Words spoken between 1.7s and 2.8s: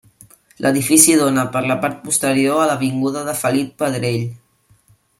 la part posterior, a